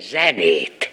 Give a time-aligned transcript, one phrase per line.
[0.00, 0.89] zenét.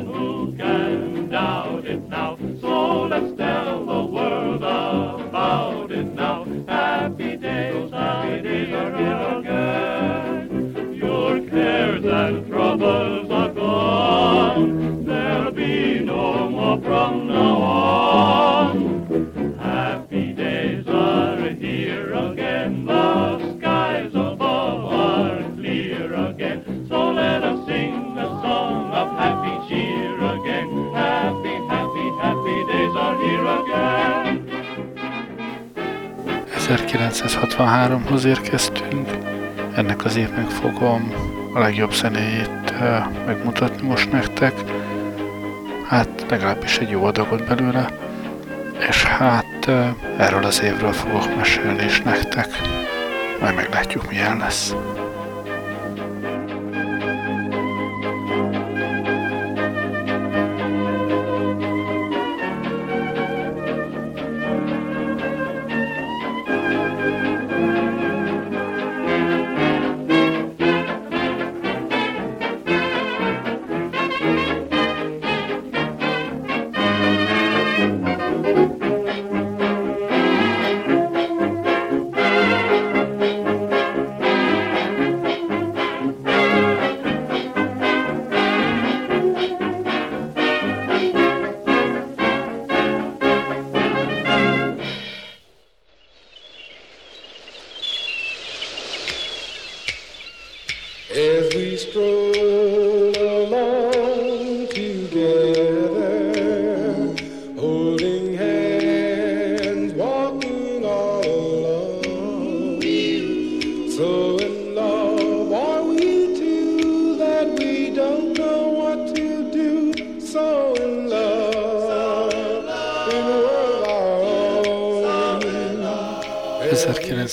[0.00, 2.25] who can doubt it now?
[38.08, 39.10] Hoz érkeztünk.
[39.74, 41.12] Ennek az évnek fogom
[41.54, 42.72] a legjobb zenéjét
[43.26, 44.52] megmutatni most nektek.
[45.88, 47.86] Hát legalábbis egy jó adagot belőle.
[48.88, 49.70] És hát
[50.16, 52.46] erről az évről fogok mesélni is nektek.
[53.40, 54.74] Majd meglátjuk milyen lesz.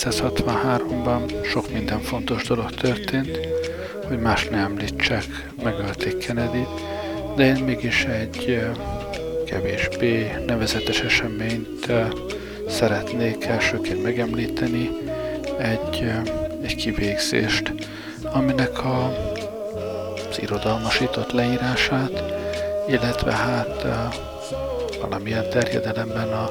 [0.04, 3.40] 1963-ban sok minden fontos dolog történt,
[4.08, 5.26] hogy más ne említsek,
[5.64, 6.68] megölték kennedy
[7.36, 8.62] de én mégis egy
[9.46, 11.92] kevésbé nevezetes eseményt
[12.68, 14.90] szeretnék elsőként megemlíteni,
[15.58, 16.12] egy,
[16.62, 17.74] egy kivégzést,
[18.24, 19.06] aminek a,
[20.30, 22.24] az irodalmasított leírását,
[22.88, 23.86] illetve hát
[25.02, 26.48] valamilyen terjedelemben a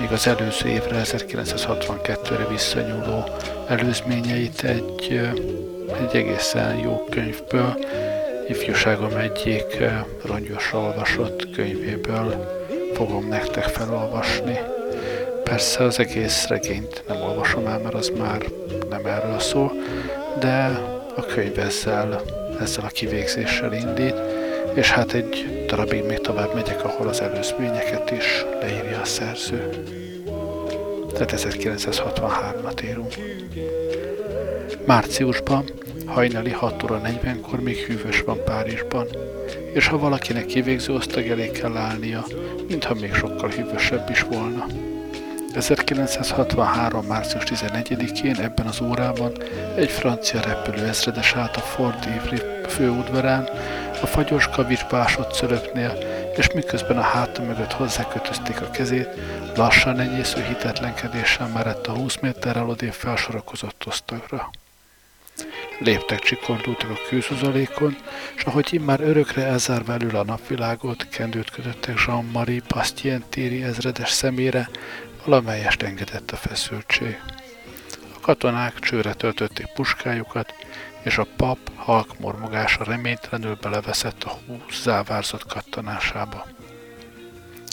[0.00, 3.24] még az előző évre, 1962-re visszanyúló
[3.66, 5.20] előzményeit egy,
[6.00, 7.76] egy egészen jó könyvből,
[8.48, 9.82] ifjúságom egyik
[10.24, 12.58] rongyosra olvasott könyvéből
[12.94, 14.58] fogom nektek felolvasni.
[15.44, 18.42] Persze az egész regényt nem olvasom el, mert az már
[18.90, 19.72] nem erről szól,
[20.38, 20.80] de
[21.16, 22.22] a könyv ezzel,
[22.60, 24.16] ezzel a kivégzéssel indít,
[24.74, 29.84] és hát egy darabig még tovább megyek, ahol az előzményeket is leírja a szerző.
[31.12, 33.14] Tehát 1963-at írunk.
[34.86, 35.64] Márciusban,
[36.06, 39.06] hajnali 6 óra 40-kor még hűvös van Párizsban,
[39.72, 42.24] és ha valakinek kivégző osztag elé kell állnia,
[42.68, 44.66] mintha még sokkal hűvösebb is volna.
[45.54, 47.06] 1963.
[47.06, 49.32] március 11-én ebben az órában
[49.76, 53.48] egy francia repülő ezredes állt a Fort Ivry főudvarán,
[54.02, 55.44] a fagyos kavics básott
[56.36, 59.08] és miközben a háta mögött hozzákötözték a kezét,
[59.56, 64.50] lassan enyésző hitetlenkedéssel merett a 20 méterrel odébb felsorakozott osztagra.
[65.78, 67.96] Léptek csikordultak a kőzuzalékon,
[68.36, 74.68] és ahogy immár örökre elzárva elől a napvilágot, kendőt kötöttek Jean-Marie Bastientieri ezredes szemére,
[75.24, 77.20] valamelyest engedett a feszültség.
[78.14, 80.54] A katonák csőre töltötték puskájukat,
[81.02, 84.86] és a pap halk mormogása reménytelenül beleveszett a húsz
[85.48, 86.46] kattanásába.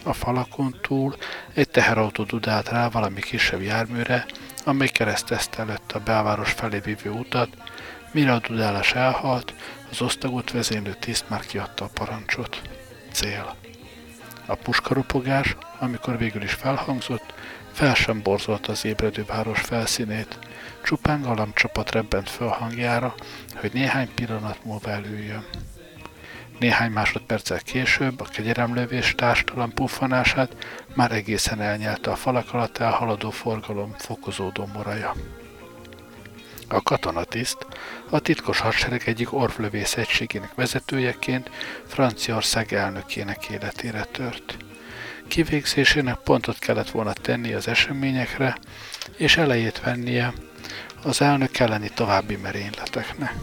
[0.03, 1.15] A falakon túl
[1.53, 4.25] egy teherautó dudált rá valami kisebb járműre,
[4.65, 7.49] amely keresztezte előtt a belváros felé vívő utat,
[8.11, 9.53] mire a dudálás elhalt,
[9.91, 12.61] az osztagot vezénylő tiszt már kiadta a parancsot.
[13.11, 13.55] Cél.
[14.45, 17.33] A puskaropogás, amikor végül is felhangzott,
[17.77, 20.39] fel sem borzolt az ébredő város felszínét,
[20.83, 23.15] csupán galamcsapat rebbent föl hangjára,
[23.55, 25.45] hogy néhány pillanat múlva előjön.
[26.59, 30.55] Néhány másodperccel később a kegyeremlövés társtalan puffanását
[30.95, 35.13] már egészen elnyelte a falak alatt elhaladó forgalom fokozódó moraja.
[36.67, 37.65] A katonatiszt
[38.09, 41.49] a titkos hadsereg egyik orvlövész egységének vezetőjeként
[41.87, 44.66] Franciaország elnökének életére tört.
[45.27, 48.57] Kivégzésének pontot kellett volna tenni az eseményekre,
[49.17, 50.33] és elejét vennie
[51.03, 53.33] az elnök elleni további merényleteknek.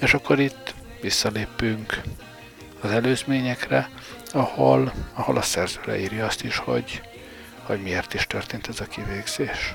[0.00, 2.00] És akkor itt visszalépünk
[2.80, 3.90] az előzményekre,
[4.32, 7.02] ahol, ahol a szerző leírja azt is, hogy,
[7.62, 9.74] hogy miért is történt ez a kivégzés.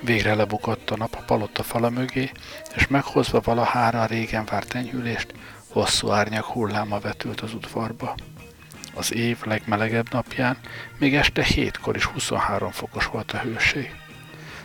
[0.00, 2.30] Végre lebukott a nap a palota fala mögé,
[2.74, 5.34] és meghozva valahára régen várt enyhülést,
[5.74, 8.14] hosszú árnyak hulláma vetült az udvarba.
[8.94, 10.58] Az év legmelegebb napján
[10.98, 13.94] még este hétkor is 23 fokos volt a hőség.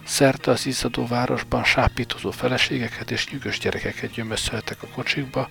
[0.06, 5.50] Szerte az izzadó városban sápítozó feleségeket és nyűgös gyerekeket gyömöszöltek a kocsikba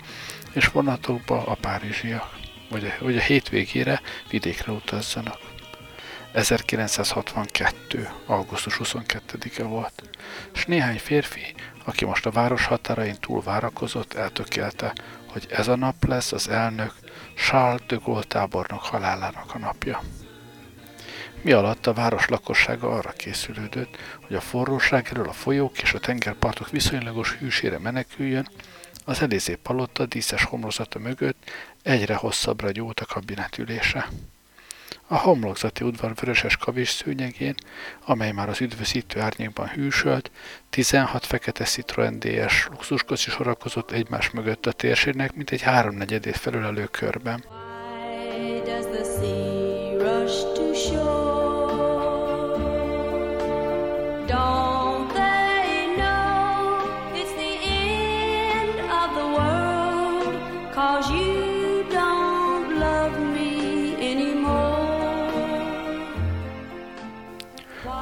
[0.53, 2.39] és vonatokba a párizsiak,
[2.71, 4.01] hogy a, hogy a hétvégére
[4.31, 5.39] vidékre utazzanak.
[6.33, 8.09] 1962.
[8.27, 10.03] augusztus 22-e volt,
[10.55, 14.93] és néhány férfi, aki most a város határain túl várakozott, eltökélte,
[15.39, 16.95] hogy ez a nap lesz az elnök
[17.35, 20.03] Charles de Gaulle tábornok halálának a napja.
[21.43, 23.97] Mi alatt a város lakossága arra készülődött,
[24.27, 28.49] hogy a forróság elől a folyók és a tengerpartok viszonylagos hűsére meneküljön,
[29.05, 31.51] az Elizé palota díszes homlokzata mögött
[31.83, 34.09] egyre hosszabbra gyúlt a kabinetülése.
[35.11, 37.55] A homlokzati udvar vöröses kavis szőnyegén,
[38.05, 40.31] amely már az üdvözítő árnyékban hűsölt,
[40.71, 47.45] 16 fekete Citroen DS luxuskocsi sorakozott egymás mögött a térségnek, mint egy háromnegyedét felülelő körben.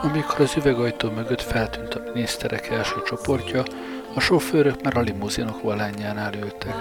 [0.07, 3.63] Amikor az üvegajtó mögött feltűnt a miniszterek első csoportja,
[4.15, 6.75] a sofőrök már a limuzinok valányjánál ültek.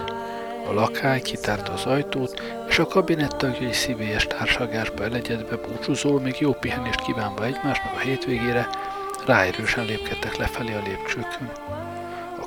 [0.69, 6.53] A lakály kitárta az ajtót, és a kabinett tagjai szívélyes társalgásba elegyedve búcsúzól, még jó
[6.53, 8.69] pihenést kívánva egymásnak a hétvégére,
[9.25, 11.51] ráerősen lépkedtek lefelé a lépcsőkön.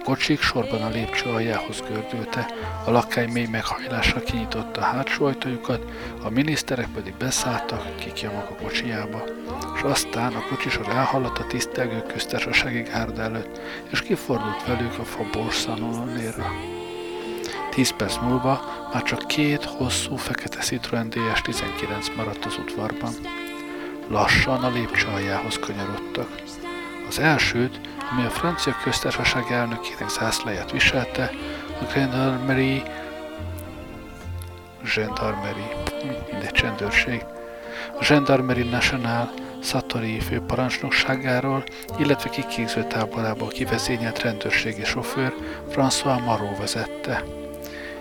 [0.08, 2.46] Kocsik sorban a lépcső aljához gördülte,
[2.84, 5.84] a lakály mély meghajlásra kinyitotta a hátsó ajtajukat,
[6.22, 9.24] a miniszterek pedig beszálltak, kikjamok a kocsijába
[9.74, 13.60] és aztán a kocsisor elhaladt a tisztelgő köztársasági gárda előtt,
[13.90, 16.50] és kifordult velük a Fabor Szanononére.
[17.70, 18.60] Tíz perc múlva
[18.92, 23.12] már csak két hosszú fekete Citroen DS-19 maradt az udvarban.
[24.10, 26.28] Lassan a lépcső aljához kanyarodtak.
[27.08, 31.30] Az elsőt, ami a francia köztársaság elnökének zászláját viselte,
[31.80, 32.82] a Gendarmerie
[34.94, 35.76] Gendarmerie,
[36.30, 37.24] mindegy csendőrség,
[38.00, 39.30] a Gendarmerie National
[39.62, 41.64] Szatori főparancsnokságáról,
[41.98, 45.34] illetve kikégző táborából kivezényelt rendőrségi sofőr
[45.70, 47.24] François Maró vezette.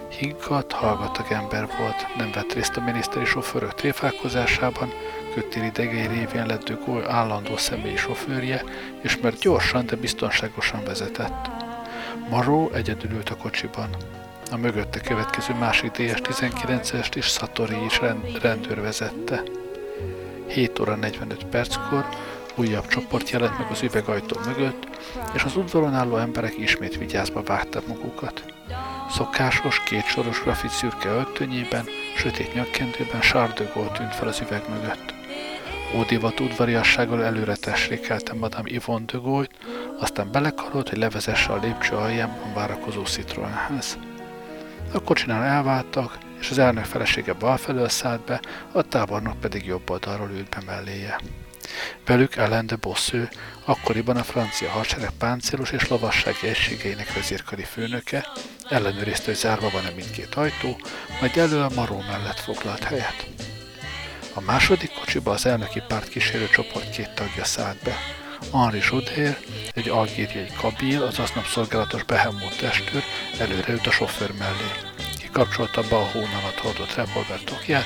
[0.09, 4.93] Higgadt, hallgatag ember volt, nem vett részt a miniszteri sofőrök tréfálkozásában,
[5.37, 8.63] kötél idegei révén lett de állandó személyi sofőrje,
[9.01, 11.49] és mert gyorsan, de biztonságosan vezetett.
[12.29, 13.89] Maró egyedül ült a kocsiban.
[14.51, 19.43] A mögötte következő másik DS-19-est is Szatori is rend, rendőr vezette.
[20.47, 22.05] 7 óra 45 perckor
[22.55, 24.87] újabb csoport jelent meg az üvegajtó mögött,
[25.33, 28.43] és az udvaron álló emberek ismét vigyázba vágták magukat.
[29.09, 35.16] Szokásos, kétsoros grafit szürke öltönyében, sötét nyakkendőben Sardögol tűnt fel az üveg mögött.
[35.95, 39.47] Ódivat udvariassággal előre tessékelte Madame Yvonne de Gaulle,
[39.99, 43.97] aztán belekarolt, hogy levezesse a lépcső aljában várakozó Citroenhez.
[44.93, 48.41] A kocsinál elváltak, és az elnök felesége bal felől szállt be,
[48.71, 51.19] a tábornok pedig jobb oldalról ült be melléje.
[52.05, 53.29] Velük Ellen de Bossző,
[53.65, 58.27] akkoriban a francia hadsereg páncélos és lovassági egységeinek vezérkari főnöke,
[58.69, 60.79] ellenőrizte, hogy zárva van-e mindkét ajtó,
[61.19, 63.27] majd elő a maró mellett foglalt helyet.
[64.37, 67.95] A második kocsiba az elnöki párt kísérő csoport két tagja szállt be.
[68.53, 69.37] Henri Joder,
[69.73, 73.03] egy algériai kabil, az aznap szolgálatos behemót testőr
[73.39, 74.71] előre ült a sofőr mellé.
[75.19, 77.85] Kikapcsolta be a hón alatt hordott revolver tokját,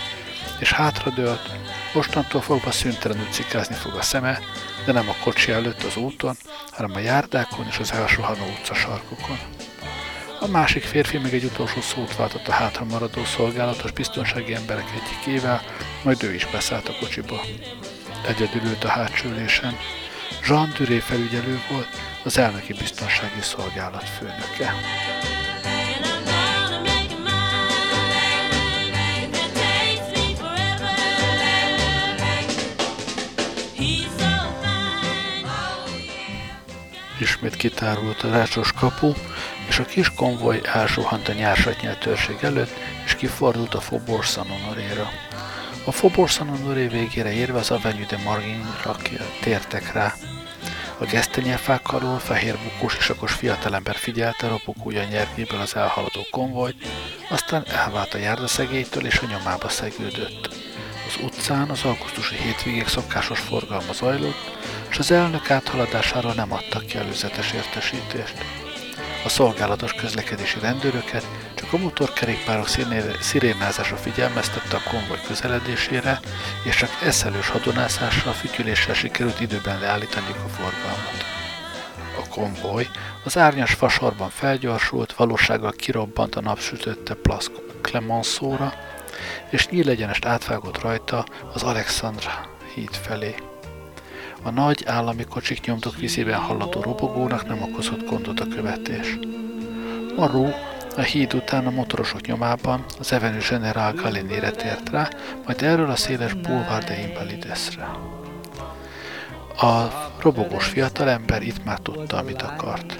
[0.59, 1.49] és hátradőlt,
[1.93, 4.39] mostantól fogva szüntelenül cikázni fog a szeme,
[4.85, 6.35] de nem a kocsi előtt az úton,
[6.71, 9.39] hanem a járdákon és az elsuhanó utca sarkokon.
[10.43, 15.61] A másik férfi még egy utolsó szót váltott a hátra maradó szolgálatos biztonsági emberek egyikével,
[16.03, 17.41] majd ő is beszállt a kocsiba.
[18.27, 19.77] Egyedül ült a hátsó ülésen.
[20.47, 21.87] Jean Duré felügyelő volt,
[22.23, 24.73] az elnöki biztonsági szolgálat főnöke.
[37.19, 39.13] Ismét kitárult a rácsos kapu,
[39.81, 42.71] a kis konvoj elsuhant a nyársatnyel törzség előtt,
[43.05, 45.09] és kifordult a Faubourg Saint-Honoréra.
[45.85, 48.95] A Faubourg Saint-Honoré végére érve az Avenue de Marginra
[49.41, 50.13] tértek rá.
[50.97, 56.87] A gesztenyefák alól fehér bukós és akos fiatalember figyelte ropogója nyergéből az elhaladó konvojt,
[57.29, 60.49] aztán elvált a járdaszegélytől és a nyomába szegődött.
[61.07, 64.57] Az utcán az augusztusi hétvégék szokásos forgalma zajlott,
[64.89, 68.60] és az elnök áthaladására nem adtak ki előzetes értesítést.
[69.23, 71.25] A szolgálatos közlekedési rendőröket
[71.55, 72.67] csak a motorkerékpárok
[73.19, 76.19] szirénázása figyelmeztette a konvoj közeledésére,
[76.63, 81.25] és csak eszelős hadonászással, fütyüléssel sikerült időben leállítani a forgalmat.
[82.17, 82.87] A konvoj
[83.23, 87.49] az árnyas fasorban felgyorsult, valósággal kirobbant a napsütötte Place
[87.81, 88.73] Clemenceau-ra,
[89.49, 93.35] és nyílegyenest átvágott rajta az Alexandra híd felé.
[94.43, 99.19] A nagy állami kocsik nyomtok vizében hallató robogónak nem okozott gondot a követés.
[100.15, 100.53] Maró
[100.97, 105.09] a híd után a motorosok nyomában az Avenue General Galinére tért rá,
[105.45, 107.89] majd erről a széles Boulevard de Invalidesre.
[109.57, 109.87] A
[110.19, 112.97] robogós fiatalember itt már tudta, amit akart.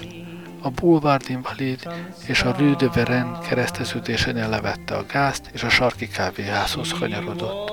[0.62, 1.88] A Boulevard Invalid
[2.26, 7.71] és a Rue de Veren kereszteződésénél levette a gázt, és a sarki kávéházhoz kanyarodott.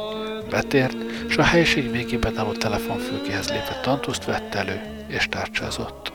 [0.50, 0.96] Betért,
[1.27, 6.12] és a helység végében álló telefonfülkéhez lépett tantuszt vett elő, és tárcsázott.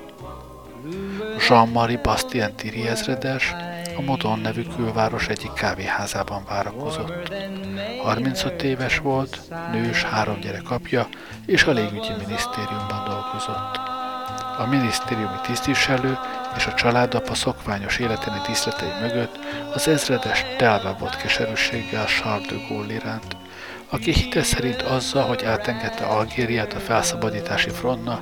[1.49, 3.55] Jean-Marie Bastien Thierry ezredes
[3.97, 7.33] a Modon nevű külváros egyik kávéházában várakozott.
[8.03, 9.41] 35 éves volt,
[9.73, 11.09] nős, három gyerek apja,
[11.47, 13.81] és a légügyi minisztériumban dolgozott.
[14.59, 16.19] A minisztériumi tisztviselő
[16.57, 19.39] és a családapa szokványos életének díszletei mögött
[19.75, 23.37] az ezredes telve volt keserűséggel Charles de Gaulle iránt,
[23.95, 28.21] aki hite szerint azzal, hogy átengedte Algériát a felszabadítási frontna,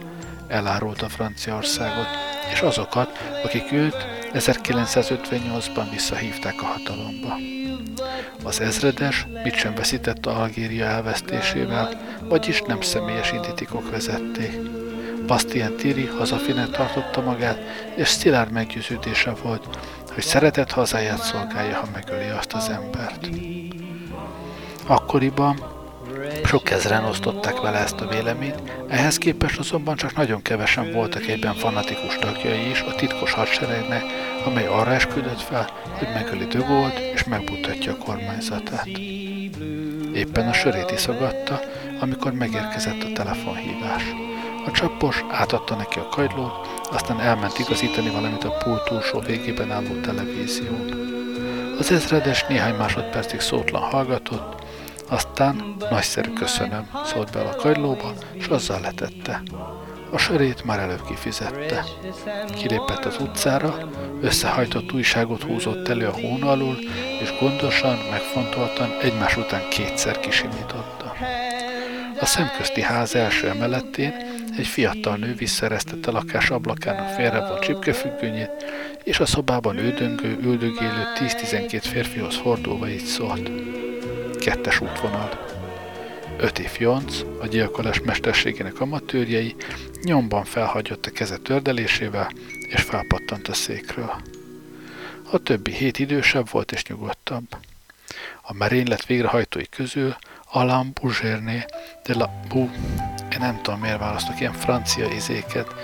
[0.49, 2.07] elárulta Franciaországot,
[2.52, 7.37] és azokat, akik őt 1958-ban visszahívták a hatalomba.
[8.45, 14.59] Az ezredes mit sem veszített a Algéria elvesztésével, vagyis nem személyes indítikok vezették.
[15.26, 17.59] Bastien Thierry hazafinek tartotta magát,
[17.95, 19.79] és szilárd meggyőződése volt,
[20.14, 23.29] hogy szeretett hazáját szolgálja, ha megöli azt az embert.
[24.87, 25.57] Akkoriban
[26.45, 31.55] sok ezren osztották vele ezt a véleményt, ehhez képest azonban csak nagyon kevesen voltak egyben
[31.55, 34.03] fanatikus tagjai is a titkos hadseregnek,
[34.47, 38.87] amely arra esküdött fel, hogy megöli Dögolt és megmutatja a kormányzatát.
[40.15, 41.61] Éppen a sörét iszogatta,
[42.01, 44.03] amikor megérkezett a telefonhívás.
[44.67, 50.01] A csapos átadta neki a kagylót, aztán elment igazítani valamit a pult túlsó végében álló
[50.01, 51.11] televízión.
[51.79, 54.62] Az ezredes néhány másodpercig szótlan hallgatott,
[55.12, 59.42] aztán nagyszerű köszönöm, szólt be a kagylóba, és azzal letette.
[60.11, 61.85] A sörét már előbb kifizette.
[62.54, 63.88] Kilépett az utcára,
[64.21, 66.76] összehajtott újságot húzott elő a hón alul,
[67.21, 71.14] és gondosan, megfontoltan egymás után kétszer kisimította.
[72.21, 74.14] A szemközti ház első emeletén
[74.59, 78.50] egy fiatal nő visszaeresztette lakás ablakának félrevont csipkefüggönyét,
[79.04, 83.50] és a szobában ődöngő, üldögélő 10-12 férfihoz fordulva így szólt
[84.43, 85.29] kettes útvonal.
[86.39, 89.57] Öti Fionc, a gyilkolás mesterségének amatőrjei,
[90.03, 92.31] nyomban felhagyott a keze tördelésével,
[92.69, 94.15] és felpattant a székről.
[95.31, 97.57] A többi hét idősebb volt és nyugodtabb.
[98.43, 100.17] A merénylet végrehajtói közül
[100.53, 101.65] Alain Bougérné
[102.05, 102.71] de la Bou,
[103.33, 105.75] én nem tudom miért választok ilyen francia izéket,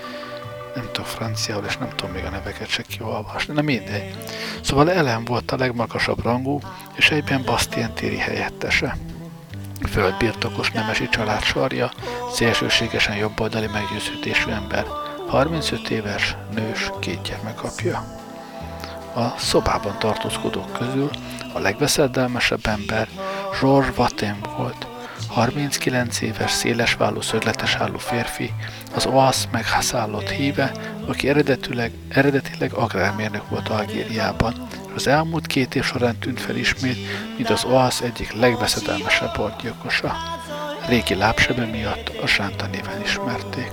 [0.75, 4.17] nem tudok franciául, és nem tudom még a neveket se kiolvasni, na mindegy.
[4.61, 6.59] Szóval Ellen volt a legmagasabb rangú,
[6.95, 8.97] és egyben Bastien téri helyettese.
[9.89, 11.91] Földbirtokos nemesi család sarja,
[12.31, 14.85] szélsőségesen jobboldali meggyőződésű ember,
[15.27, 18.17] 35 éves, nős, két gyermekapja.
[19.15, 21.09] A szobában tartózkodók közül
[21.53, 23.07] a legveszedelmesebb ember
[23.61, 24.87] Georges Vatem volt,
[25.27, 28.53] 39 éves, szélesvállú, szögletes álló férfi,
[28.95, 30.71] az OASZ megszállott híve,
[31.05, 36.97] aki eredetileg, eredetileg agrármérnök volt Algériában, az elmúlt két év során tűnt fel ismét,
[37.37, 40.15] mint az OASZ egyik legveszedelmesebb bortgyilkosa.
[40.87, 43.71] Régi lábsebe miatt a Sánta néven ismerték.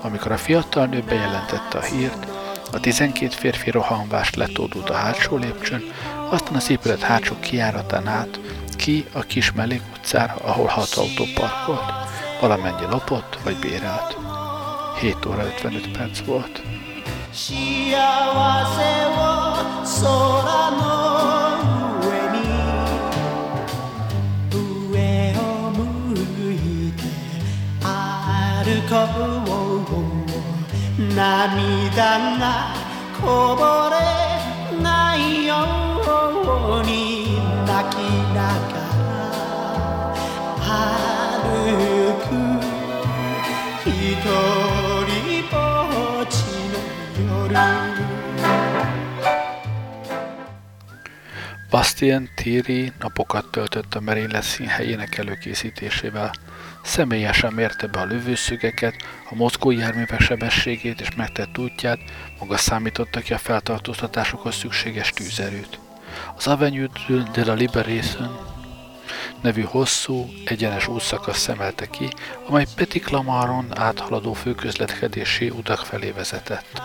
[0.00, 2.26] Amikor a fiatal nő bejelentette a hírt,
[2.72, 5.82] a 12 férfi rohanvást letódult a hátsó lépcsőn,
[6.30, 8.40] aztán az épület hátsó kiáratán át,
[8.76, 9.50] ki a kis
[10.09, 11.81] mellékutcára, ahol hat autó parkolt.
[12.41, 14.17] Valamennyi lopott vagy bérelt.
[15.01, 16.61] 7 óra 55 perc volt.
[17.31, 17.51] 幸
[18.75, 19.19] せを
[20.01, 20.81] 空の
[22.01, 22.47] 上に
[24.51, 25.39] 上を
[25.71, 25.79] 向
[26.53, 26.55] い
[26.91, 27.03] て
[27.81, 28.93] 歩こ
[30.97, 32.73] う涙が
[33.21, 33.23] こ
[33.55, 33.93] ぼれ
[34.81, 35.51] ないよ
[36.81, 36.93] うに
[37.65, 37.97] 泣き
[38.33, 38.78] ながら
[51.70, 56.30] Bastien Thierry napokat töltött a merénylet színhelyének előkészítésével.
[56.82, 58.94] Személyesen mérte be a lövőszögeket,
[59.30, 61.98] a mozgó járművek sebességét és megtett útját,
[62.38, 65.78] maga számította ki a feltartóztatásokhoz szükséges tűzerőt.
[66.36, 66.88] Az Avenue
[67.32, 68.49] de la Liberation
[69.42, 72.08] nevű hosszú, egyenes útszakasz szemelte ki,
[72.46, 76.82] amely Petit Clamaron áthaladó főközlekedési utak felé vezetett.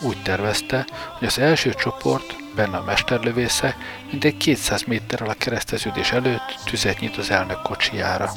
[0.00, 0.86] Úgy tervezte,
[1.18, 3.76] hogy az első csoport, benne a mesterlövésze,
[4.10, 8.32] mindegy 200 méterrel a kereszteződés előtt tüzet nyit az elnök kocsijára.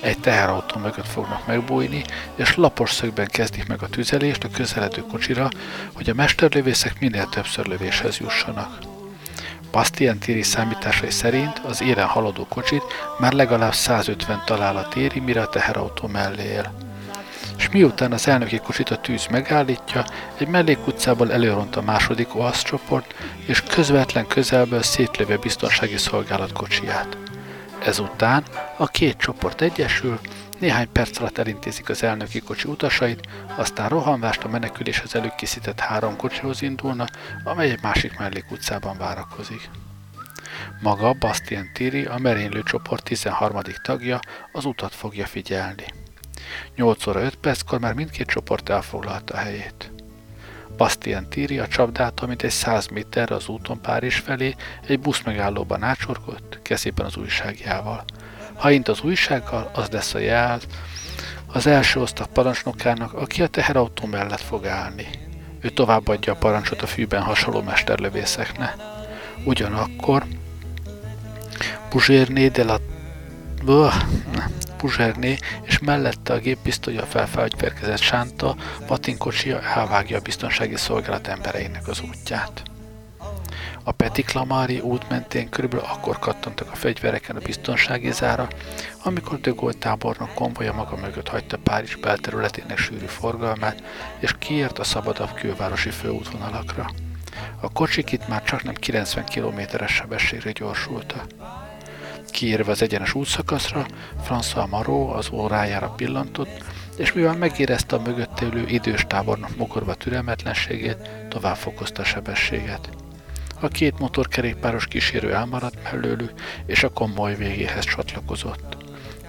[0.00, 5.48] Egy teherautó mögött fognak megbújni, és lapos szögben kezdik meg a tüzelést a közeledő kocsira,
[5.92, 8.93] hogy a mesterlövészek minél többször lövéshez jussanak.
[9.74, 12.82] Bastien téri számításai szerint az élen haladó kocsit
[13.18, 16.74] már legalább 150 találat éri, mire a teherautó mellé él.
[17.56, 20.04] És miután az elnöki kocsit a tűz megállítja,
[20.38, 23.14] egy mellékutcából előront a második OASZ csoport,
[23.46, 27.16] és közvetlen közelből szétlövő biztonsági szolgálat kocsiját.
[27.84, 28.42] Ezután
[28.76, 30.18] a két csoport egyesül,
[30.58, 36.62] néhány perc alatt elintézik az elnöki kocsi utasait, aztán rohanvást a meneküléshez előkészített három kocsihoz
[36.62, 37.06] indulna,
[37.44, 39.70] amely egy másik mellékutcában várakozik.
[40.80, 43.60] Maga Bastien Tiri, a merénylő csoport 13.
[43.82, 44.20] tagja,
[44.52, 45.84] az utat fogja figyelni.
[46.76, 49.92] 8 óra 5 perckor már mindkét csoport elfoglalta a helyét.
[50.76, 54.54] Bastien Tiri a csapdától mint egy 100 méterre az úton Párizs felé
[54.86, 58.04] egy busz megállóban átsorgott, kezében az újságjával.
[58.54, 60.60] Ha int az újsággal, az lesz a jel
[61.54, 65.06] az első osztag parancsnokának, aki a teherautó mellett fog állni.
[65.60, 68.74] Ő továbbadja a parancsot a fűben hasonló mesterlövészeknek.
[69.44, 70.24] Ugyanakkor
[71.88, 72.80] Puzsérné de la...
[74.76, 82.73] Puzsérné és mellette a géppisztolya felfelfegyverkezett Sánta patinkocsia elvágja a biztonsági szolgálat embereinek az útját.
[83.86, 88.48] A Petit Clamari út mentén körülbelül akkor kattantak a fegyvereken a biztonsági zára,
[89.02, 93.82] amikor de Gaulle tábornok konvoja maga mögött hagyta Párizs belterületének sűrű forgalmát,
[94.18, 96.90] és kiért a szabadabb külvárosi főútvonalakra.
[97.60, 101.24] A kocsik itt már csak nem 90 km-es sebességre gyorsulta.
[102.30, 103.86] Kiérve az egyenes útszakaszra,
[104.28, 106.64] François Marot az órájára pillantott,
[106.96, 113.03] és mivel megérezte a mögötte ülő idős tábornok mogorva türelmetlenségét, tovább fokozta a sebességet.
[113.60, 116.32] A két motorkerékpáros kísérő elmaradt mellőlük,
[116.66, 118.76] és a komoly végéhez csatlakozott.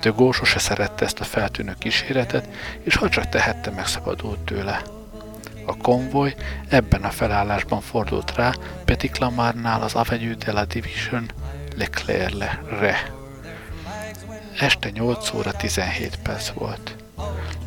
[0.01, 2.49] Gaulle sose szerette ezt a feltűnő kíséretet,
[2.83, 4.81] és ha csak tehette, megszabadult tőle.
[5.65, 6.35] A konvoj
[6.67, 8.53] ebben a felállásban fordult rá
[8.85, 11.31] Petit Clamárnál az Avenue de la Division
[11.77, 13.13] Leclerc-re.
[14.59, 17.04] Este 8 óra 17 perc volt.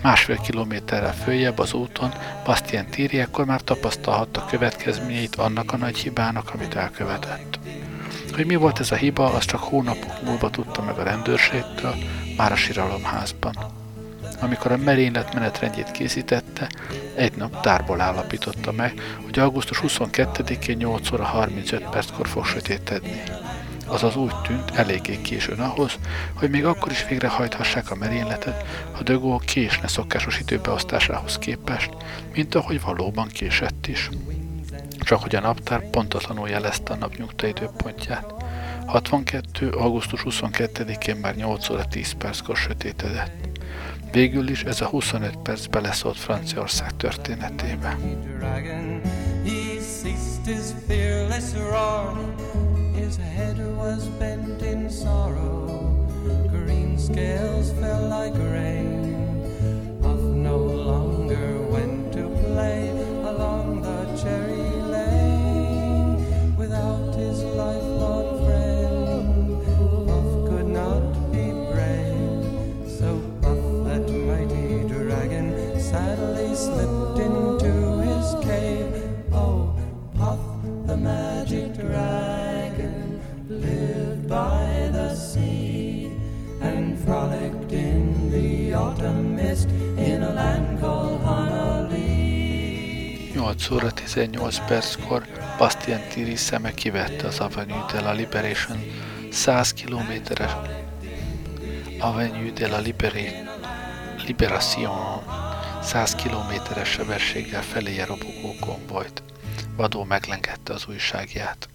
[0.03, 2.13] Másfél kilométerrel följebb az úton
[2.45, 7.59] Bastien Thierry ekkor már tapasztalhatta következményeit annak a nagy hibának, amit elkövetett.
[8.35, 11.95] Hogy mi volt ez a hiba, azt csak hónapok múlva tudta meg a rendőrségtől,
[12.37, 13.55] már a síralomházban.
[14.41, 16.69] Amikor a merénylet menetrendjét készítette,
[17.15, 23.23] egy nap tárból állapította meg, hogy augusztus 22-én 8 óra 35 perckor fog sötétedni.
[23.89, 25.99] Azaz úgy tűnt eléggé későn ahhoz,
[26.35, 31.91] hogy még akkor is végrehajthassák a merényletet, ha Dögó késne szokásos időbeosztásához képest,
[32.35, 34.11] mint ahogy valóban késett is.
[34.99, 38.35] Csak hogy a naptár pontatlanul jelezte a nap időpontját.
[38.87, 39.69] 62.
[39.69, 43.49] augusztus 22-én már 8 óra 10 perckor sötétedett.
[44.13, 47.97] Végül is ez a 25 perc beleszólt Franciaország történetébe.
[53.07, 55.67] Head was bent in sorrow,
[56.51, 60.03] green scales fell like rain.
[60.03, 62.91] Off no longer went to play
[63.23, 70.07] along the cherry lane without his lifelong friend.
[70.09, 76.98] Puff could not be brave, so Puff, that mighty dragon, sadly slipped
[93.59, 95.27] 8 óra 18 perckor
[95.59, 98.79] Bastien Tiri szeme kivette az Avenue de la Liberation
[99.31, 100.51] 100 kilométeres
[101.99, 103.49] Avenue de la Liberation
[105.83, 109.23] 100 kilométeres sebességgel feléje robogó konvojt.
[109.77, 111.69] Vadó meglengette az újságját.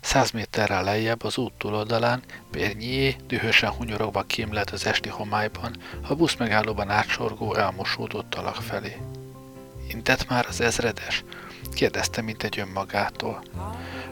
[0.00, 5.76] Száz méterrel lejjebb az út túloldalán Pérnyié dühösen hunyorogva kémlelt az esti homályban,
[6.08, 8.96] a busz megállóban átsorgó, elmosódott alak felé.
[9.88, 11.24] Intett már az ezredes?
[11.78, 13.42] kérdezte, mint egy önmagától.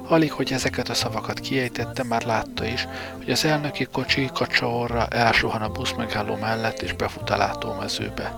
[0.08, 2.86] Alig, hogy ezeket a szavakat kiejtette, már látta is,
[3.16, 8.36] hogy az elnöki kocsi kacsaorra elsuhan a busz megálló mellett és befut a látómezőbe.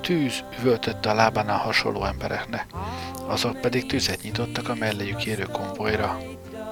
[0.00, 2.66] Tűz üvöltötte a lábánál hasonló embereknek,
[3.26, 6.18] azok pedig tüzet nyitottak a melléjük érő konvojra.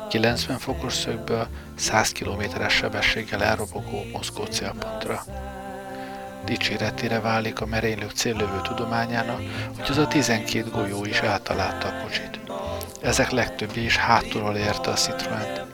[0.09, 5.25] 90 fokos szögből 100 km-es sebességgel elrobogó Moszkó célpontra.
[6.47, 9.43] Dicséretére válik a merénylők céllövő tudományának,
[9.77, 12.41] hogy az a 12 golyó is eltalálta a kocsit.
[13.03, 15.65] Ezek legtöbbje is hátulról érte a Citroent.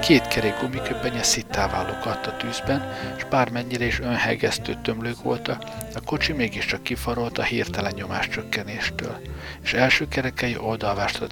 [0.00, 5.62] Két kerék gumiköpenye szittává lukadt a tűzben, és bármennyire is önhegesztő tömlők voltak,
[5.94, 9.20] a kocsi mégiscsak kifarolt a hirtelen nyomás csökkenéstől,
[9.62, 11.26] és első kerekei oldalvásra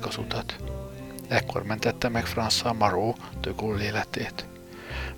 [0.00, 0.56] az utat.
[1.28, 4.44] Ekkor mentette meg François Marot de Gaulle életét.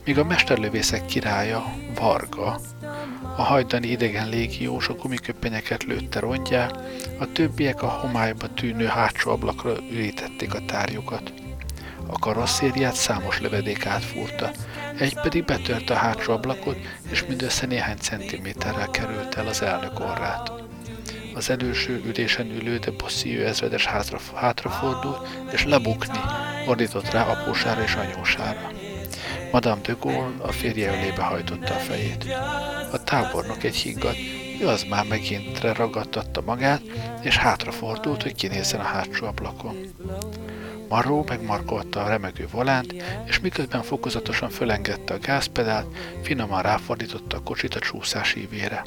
[0.05, 2.61] Míg a mesterlövészek királya, Varga,
[3.37, 6.71] a hajdani idegen légiós a gumiköpenyeket lőtte rongyá,
[7.19, 11.33] a többiek a homályba tűnő hátsó ablakra ürítették a tárjukat.
[12.07, 14.51] A karosszériát számos lövedék átfúrta,
[14.99, 16.79] egy pedig betört a hátsó ablakot,
[17.11, 20.53] és mindössze néhány centiméterrel került el az elnök orrát.
[21.35, 26.21] Az előső ülésen ülő de Bossieu ezredes hátra, hátrafordult, és lebukni,
[26.67, 28.71] ordított rá apósára és anyósára.
[29.53, 32.25] Madame de Gaulle a férje ölébe hajtotta a fejét.
[33.07, 34.17] Tábornok egy higgadt,
[34.61, 36.83] ő az már megint ragadtatta magát,
[37.23, 39.77] és hátrafordult, hogy kinézzen a hátsó ablakon.
[40.89, 42.95] Maró megmarkolta a remegő volánt,
[43.27, 48.85] és miközben fokozatosan fölengedte a gázpedált, finoman ráfordította a kocsit a csúszás ívére.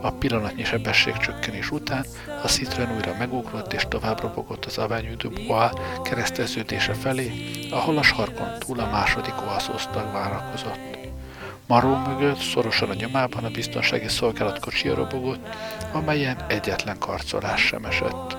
[0.00, 2.04] A pillanatnyi sebességcsökkenés után
[2.42, 5.70] a Citroen újra megugrott és tovább robogott az Avenue du Bois
[6.02, 7.30] kereszteződése felé,
[7.70, 10.95] ahol a sarkon túl a második oaszosztag várakozott.
[11.66, 15.46] Maró mögött szorosan a nyomában a biztonsági szolgálat kocsia robogott,
[15.92, 18.36] amelyen egyetlen karcolás sem esett.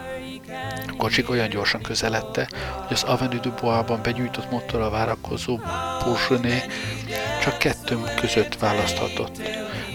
[0.88, 2.50] A kocsik olyan gyorsan közeledte,
[2.88, 5.60] hogy az Avenue du Bois-ban begyújtott motorra várakozó
[6.04, 6.68] Bourgeonet
[7.44, 9.42] csak kettőm között választhatott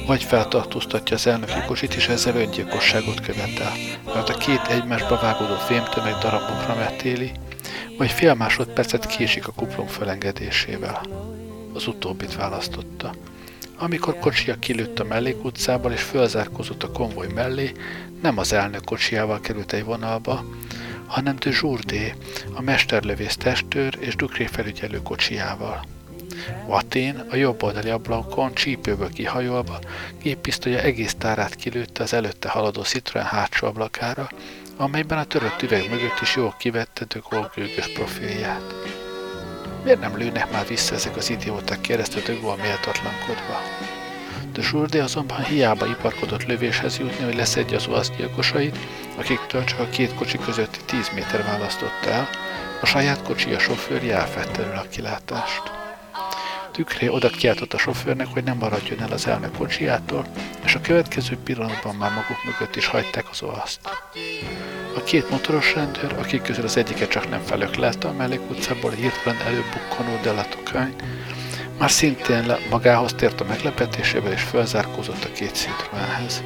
[0.06, 3.72] vagy feltartóztatja az elnöki kocsit, és ezzel öngyilkosságot követel,
[4.14, 7.32] mert a két egymásba vágódó fémtömeg darabokra metéli,
[7.98, 11.00] vagy fél másodpercet késik a kuplung felengedésével.
[11.74, 13.14] Az utóbbit választotta.
[13.78, 17.72] Amikor kocsia kilőtt a mellékutcából és fölzárkózott a konvoj mellé,
[18.22, 20.44] nem az elnök kocsiával került egy vonalba,
[21.06, 22.14] hanem de Jourdé,
[22.54, 25.84] a mesterlövész testőr és Dukré felügyelő kocsiával.
[26.66, 29.78] Vatén a jobb oldali ablakon csípőből kihajolva
[30.22, 34.28] géppisztolya egész tárát kilőtte az előtte haladó Citroen hátsó ablakára,
[34.76, 37.20] amelyben a törött üveg mögött is jól kivette de
[37.54, 38.74] gőgös profilját.
[39.84, 43.60] Miért nem lőnek már vissza ezek az idióták, kérdezte de Gaulle méltatlankodva.
[44.52, 48.78] De Zsurdé azonban hiába iparkodott lövéshez jutni, hogy leszedje az olasz gyilkosait,
[49.16, 52.28] akiktől csak a két kocsi közötti tíz méter választott el,
[52.80, 55.81] A saját kocsia sofőrje elfette a kilátást.
[56.72, 60.26] Tükré oda kiáltott a sofőrnek, hogy nem maradjon el az elnök kocsijától,
[60.64, 63.80] és a következő pillanatban már maguk mögött is hagyták az olaszt.
[64.96, 70.20] A két motoros rendőr, akik közül az egyiket csak nem felöklelte a mellékutcából hirtelen előbukkanó
[70.22, 70.94] delatokány,
[71.78, 76.42] már szintén magához tért a meglepetésével és felzárkózott a két Citroenhez.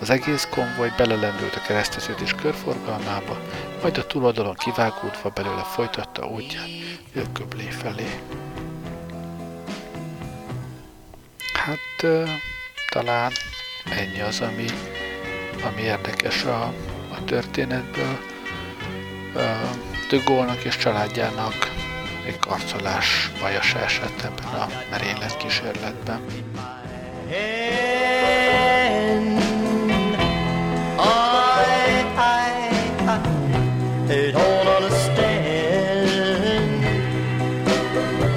[0.00, 3.38] Az egész konvoj belelendült a kereszteződés körforgalmába,
[3.82, 6.68] majd a túloldalon kivágódva belőle folytatta útját
[7.14, 8.20] Jököblé felé.
[11.54, 12.06] Hát
[12.90, 13.32] talán
[13.90, 14.64] ennyi az, ami,
[15.62, 16.62] ami érdekes a,
[17.10, 18.18] a történetből.
[20.08, 21.70] Dögolnak és családjának
[22.26, 26.20] egy karcolás baja se esett ebben a merénylet kísérletben.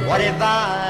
[0.08, 0.87] What if I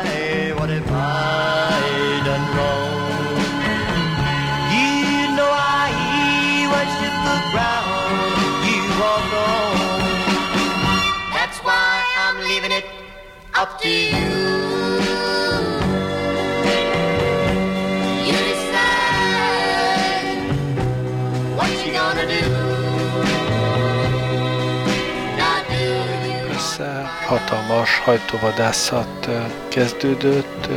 [27.28, 29.30] hatalmas hajtóvadászat
[29.68, 30.68] kezdődött,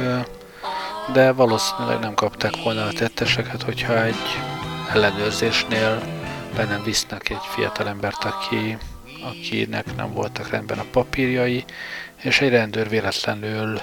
[1.12, 4.40] de valószínűleg nem kapták volna a tetteseket, hogyha egy
[4.92, 6.02] ellenőrzésnél
[6.56, 8.78] be nem visznek egy fiatalembert, aki,
[9.22, 11.64] akinek nem voltak rendben a papírjai,
[12.22, 13.80] és egy rendőr véletlenül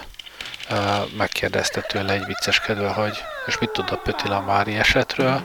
[0.69, 0.77] uh,
[1.17, 5.41] megkérdezte tőle egy vicceskedve, hogy és mit tud a Pötila Mári esetről,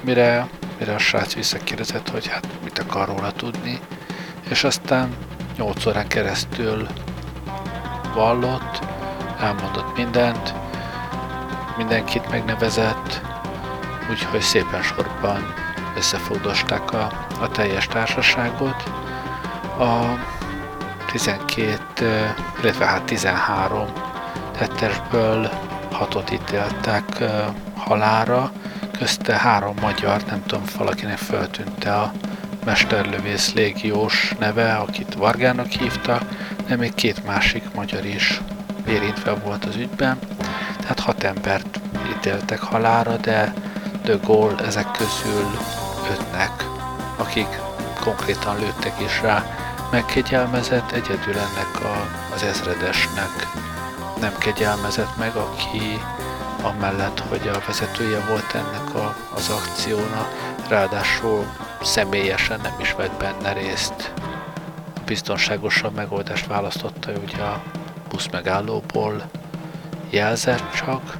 [0.00, 0.48] mire,
[0.78, 3.80] mire a srác visszakérdezett, hogy hát mit akar róla tudni,
[4.48, 5.16] és aztán
[5.62, 6.86] 8 órán keresztül
[8.14, 8.82] vallott,
[9.40, 10.54] elmondott mindent,
[11.76, 13.20] mindenkit megnevezett,
[14.10, 15.54] úgyhogy szépen sorban
[15.96, 18.82] összefogdosták a, a teljes társaságot.
[19.78, 20.18] A
[21.06, 23.86] 12, illetve hát 13
[24.58, 25.50] tettesből
[25.92, 27.24] hatot ítéltek
[27.76, 28.52] halára,
[28.98, 32.12] közte három magyar, nem tudom, valakinek föltűnte a
[32.64, 36.20] mesterlövész légiós neve, akit Vargának hívta,
[36.66, 38.40] de még két másik magyar is
[38.88, 40.18] érintve volt az ügyben.
[40.80, 41.80] Tehát hat embert
[42.16, 43.52] ítéltek halára, de
[44.04, 45.50] de Gaulle ezek közül
[46.10, 46.64] ötnek,
[47.16, 47.48] akik
[48.00, 49.44] konkrétan lőttek is rá.
[49.90, 53.48] Megkegyelmezett, egyedül ennek a, az ezredesnek.
[54.20, 56.00] Nem kegyelmezett meg, aki
[56.62, 61.46] amellett, hogy a vezetője volt ennek a, az akciónak, ráadásul
[61.82, 64.12] személyesen nem is vett benne részt.
[65.04, 67.62] Biztonságosabb megoldást választotta, ugye a
[68.08, 69.30] busz megállóból
[70.10, 71.18] jelzett csak,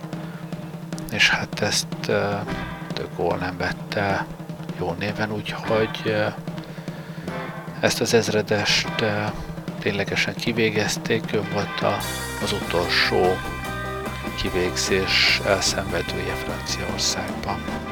[1.10, 2.06] és hát ezt uh,
[2.94, 4.26] de Gaulle nem vette
[4.78, 6.26] jó néven, úgyhogy uh,
[7.80, 9.04] ezt az ezredest
[9.78, 11.96] ténylegesen kivégezték, ő volt a,
[12.42, 13.36] az utolsó
[14.36, 17.91] kivégzés elszenvedője Franciaországban.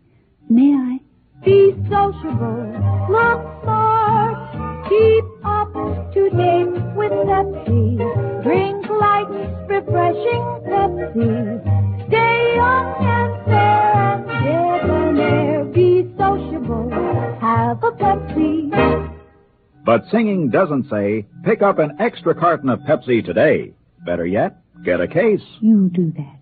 [0.51, 0.99] May I?
[1.45, 2.75] Be sociable,
[3.09, 4.35] look smart,
[4.89, 5.71] keep up
[6.13, 8.43] to date with Pepsi.
[8.43, 9.31] Drink light,
[9.69, 12.05] refreshing Pepsi.
[12.09, 15.63] Stay young and fair and debonair.
[15.71, 16.89] Be sociable.
[17.39, 19.15] Have a Pepsi.
[19.85, 23.71] But singing doesn't say, pick up an extra carton of Pepsi today.
[24.05, 25.41] Better yet, get a case.
[25.61, 26.40] You do that.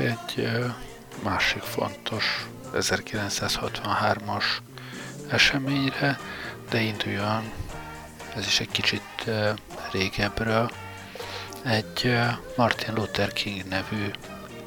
[0.00, 0.50] Egy
[1.22, 4.44] másik fontos 1963-as
[5.28, 6.18] eseményre,
[6.70, 7.52] de induljon
[8.36, 9.30] ez is egy kicsit
[9.92, 10.70] régebről.
[11.64, 12.18] Egy
[12.56, 14.10] Martin Luther King nevű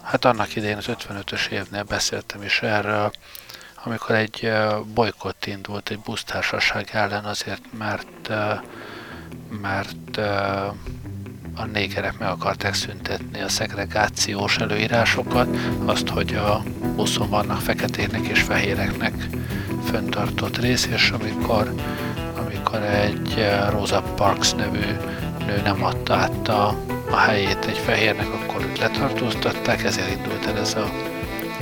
[0.02, 3.12] hát annak idején az 55-ös évnél beszéltem is erről,
[3.84, 4.52] amikor egy
[4.94, 8.30] bolykott indult egy busztársaság ellen azért, mert
[9.62, 10.18] mert
[11.56, 16.64] a négerek meg akarták szüntetni a szegregációs előírásokat, azt, hogy a
[16.96, 19.14] buszon vannak feketéknek és fehéreknek
[19.86, 21.74] föntartott rész, és amikor,
[22.72, 24.86] amikor egy eh, Rosa Parks nevű
[25.46, 26.76] nő nem adta át a,
[27.12, 30.90] a helyét egy fehérnek, akkor őt letartóztatták, ezért indult el ez a,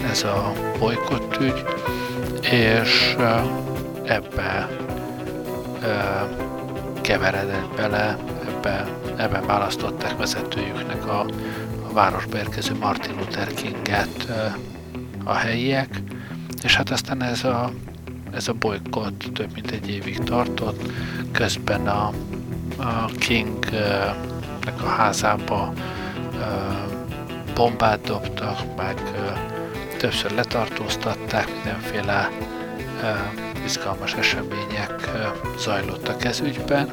[0.09, 1.63] ez a bolykott ügy,
[2.51, 3.41] és eh,
[4.03, 4.69] ebbe
[5.81, 6.21] eh,
[7.01, 8.17] keveredett bele,
[8.47, 11.19] ebbe, ebben választották vezetőjüknek a,
[11.89, 14.33] a városba érkező Martin Luther Kinget ö,
[15.23, 16.01] a helyiek,
[16.63, 17.71] és hát aztán ez a,
[18.33, 20.91] ez a bolykott több mint egy évig tartott,
[21.31, 22.11] közben a,
[22.77, 25.73] a Kingnek a házába
[27.55, 29.01] bombát dobtak, meg
[29.97, 32.29] többször letartóztatták, mindenféle
[33.65, 35.09] izgalmas események
[35.57, 36.89] zajlottak ez ügyben,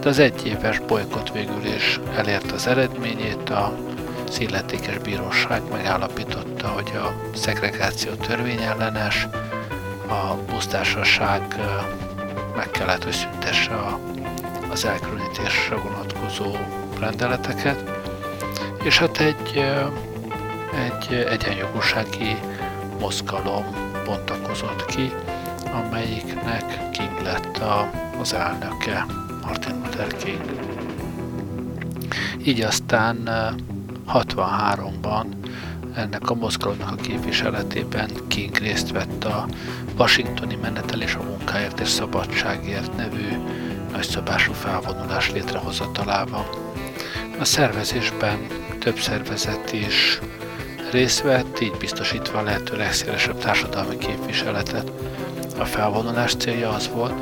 [0.00, 3.92] de az egyéves bolykott végül is elért az eredményét, a
[4.34, 9.28] az illetékes bíróság megállapította, hogy a szegregáció törvényellenes,
[10.14, 11.42] a busztársaság
[12.56, 13.98] meg kellett, hogy szüntesse a,
[14.70, 16.56] az elkülönítésre vonatkozó
[16.98, 17.90] rendeleteket,
[18.82, 19.64] és hát egy,
[20.84, 22.36] egy egyenjogúsági
[23.00, 23.64] mozgalom
[24.04, 25.12] bontakozott ki,
[25.72, 29.06] amelyiknek King lett a, az elnöke,
[29.42, 30.40] Martin Luther King.
[32.44, 33.48] Így aztán ö,
[34.12, 35.24] 63-ban
[35.94, 39.46] ennek a mozgalomnak a képviseletében King részt vett a
[39.98, 43.28] Washingtoni Menetelés a munkáért és szabadságért nevű
[43.92, 46.44] nagyszabású felvonulás létrehozatalában.
[47.38, 48.46] A szervezésben
[48.78, 50.20] több szervezet is
[50.90, 54.92] részt vett, így biztosítva a lehető legszélesebb társadalmi képviseletet.
[55.58, 57.14] A felvonulás célja az volt,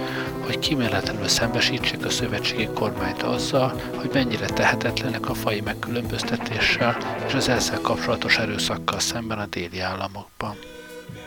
[0.45, 7.49] hogy kíméletlenül szembesítsék a szövetségi kormányt azzal, hogy mennyire tehetetlenek a fai megkülönböztetéssel és az
[7.49, 10.57] ezzel kapcsolatos erőszakkal szemben a déli államokban.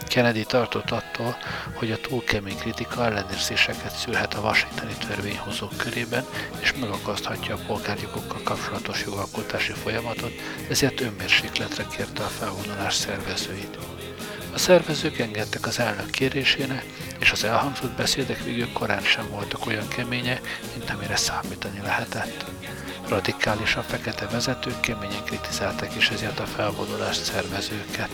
[0.08, 1.36] Kennedy tartott attól,
[1.74, 6.26] hogy a túl kemény kritika ellenérzéseket szülhet a washingtoni törvényhozók körében,
[6.60, 10.32] és megakaszthatja a polgárjogokkal kapcsolatos jogalkotási folyamatot,
[10.70, 13.78] ezért önmérsékletre kérte a felvonulás szervezőit.
[14.56, 16.86] A szervezők engedtek az elnök kérésének,
[17.20, 22.46] és az elhangzott beszédek végül korán sem voltak olyan kemények, mint amire számítani lehetett.
[23.08, 28.10] Radikális a fekete vezetők keményen kritizálták is ezért a felvonulást szervezőket.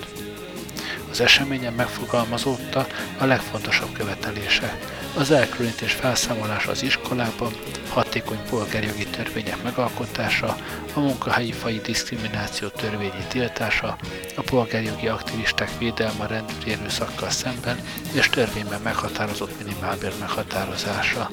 [1.11, 2.87] Az eseményen megfogalmazódta
[3.17, 4.79] a legfontosabb követelése.
[5.17, 7.53] Az elkülönítés felszámolása az iskolában,
[7.89, 10.57] hatékony polgárjogi törvények megalkotása,
[10.93, 13.97] a munkahelyi fai diszkrimináció törvényi tiltása,
[14.35, 17.77] a polgárjogi aktivisták védelme a rendőri erőszakkal szemben
[18.11, 21.29] és törvényben meghatározott minimálbér meghatározása.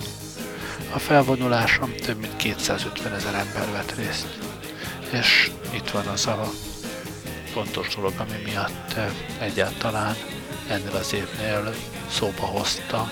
[0.93, 4.39] A felvonuláson több mint 250 ezer ember vett részt.
[5.13, 6.17] És itt van a
[7.53, 10.17] fontos dolog, ami miatt eh, egyáltalán
[10.69, 11.75] ennél az évnél
[12.11, 13.11] szóba hozta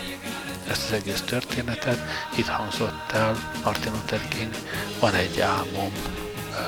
[0.71, 1.99] ezt az egész történetet.
[2.37, 4.51] Itt hangzott el Martin Luther King,
[5.01, 5.93] van egy álmom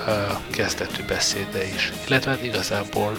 [0.07, 1.93] eh, kezdetű beszéde is.
[2.07, 3.19] Illetve hát igazából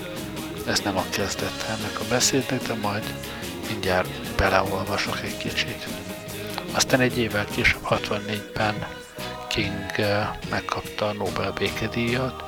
[0.67, 3.13] ez nem a kezdete ennek a beszédnek, de majd
[3.67, 5.87] mindjárt beleolvasok egy kicsit.
[6.71, 8.87] Aztán egy évvel később, 64-ben
[9.47, 12.43] King eh, megkapta a Nobel békedíjat,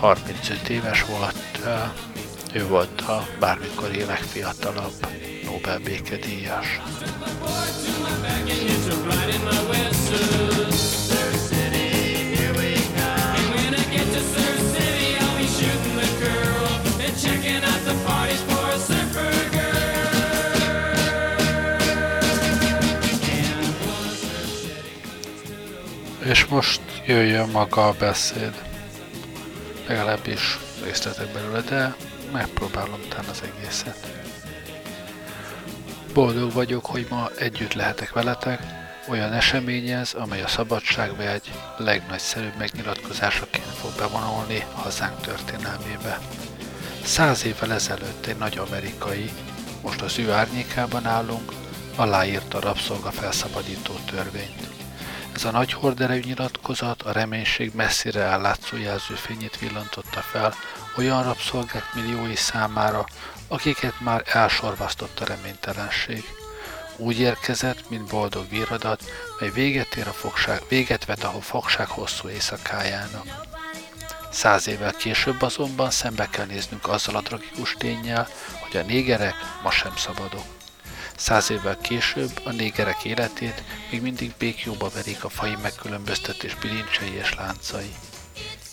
[0.00, 1.58] 35 éves volt,
[2.52, 4.92] ő volt a bármikori legfiatalabb
[5.44, 6.80] Nobel békedíjas.
[26.24, 28.65] És most jöjjön maga a beszéd.
[29.86, 31.94] Legalábbis részletek belőle, de
[32.32, 34.06] megpróbálom talán az egészet.
[36.12, 38.62] Boldog vagyok, hogy ma együtt lehetek veletek,
[39.08, 46.18] olyan esemény ez, amely a szabadságvegy legnagyszerűbb megnyilatkozásaként fog bevonulni hazánk történelmébe.
[47.04, 49.30] Száz évvel ezelőtt egy nagy amerikai,
[49.82, 51.52] most az ő árnyékában állunk,
[51.96, 54.75] aláírta a rabszolga felszabadító törvényt.
[55.36, 60.54] Ez a nagy horderejű nyilatkozat a reménység messzire állátszó jelzőfényét villantotta fel
[60.96, 63.06] olyan rabszolgák milliói számára,
[63.48, 66.24] akiket már elsorvasztott a reménytelenség.
[66.96, 69.02] Úgy érkezett, mint boldog víradat,
[69.40, 73.26] mely véget, ér a fogság, véget vet a fogság hosszú éjszakájának.
[74.30, 78.28] Száz évvel később azonban szembe kell néznünk azzal a tragikus tényel,
[78.60, 80.55] hogy a négerek ma sem szabadok.
[81.16, 87.34] Száz évvel később a négerek életét még mindig békjóba verik a fai megkülönböztetés bilincsei és
[87.34, 87.94] láncai.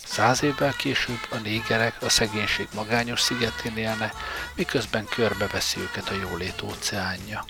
[0.04, 4.14] Száz évvel később a négerek a szegénység magányos szigetén élnek,
[4.54, 7.44] miközben körbeveszi őket a jólét óceánja.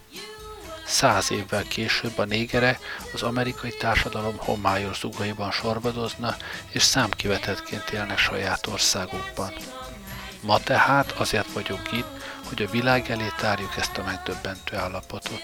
[0.86, 2.78] Száz évvel később a négerek
[3.12, 6.36] az amerikai társadalom homályos zugaiban sorvadozna,
[6.68, 9.52] és számkivetetként élnek saját országukban.
[10.40, 15.42] Ma tehát azért vagyunk itt, hogy a világ elé tárjuk ezt a megdöbbentő állapotot.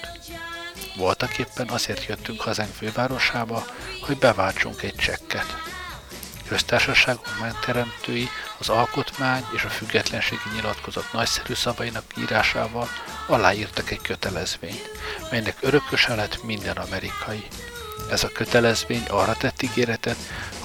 [0.97, 3.65] Voltak éppen azért jöttünk hazánk fővárosába,
[4.01, 5.57] hogy beváltsunk egy csekket.
[6.49, 8.29] Köztársaságunk megteremtői
[8.59, 12.89] az alkotmány és a függetlenségi nyilatkozat nagyszerű szavainak írásával
[13.27, 14.91] aláírtak egy kötelezvényt,
[15.31, 17.47] melynek örököse lett minden amerikai.
[18.11, 20.17] Ez a kötelezvény arra tett ígéretet,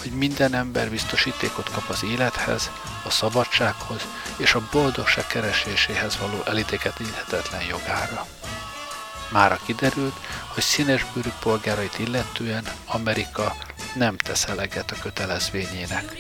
[0.02, 2.72] hogy minden ember biztosítékot kap az élethez,
[3.06, 4.02] a szabadsághoz
[4.38, 8.26] és a boldogság kereséséhez való elidegethetetlen jogára.
[9.30, 10.16] Mára kiderült,
[10.48, 13.56] hogy színesbőrű polgárait illetően Amerika
[13.96, 16.16] nem tesz eleget a kötelezvényének.